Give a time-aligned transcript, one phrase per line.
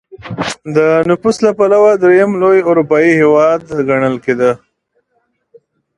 [0.75, 0.77] د
[1.09, 4.51] نفوس له پلوه درېیم لوی اروپايي هېواد ګڼل کېده.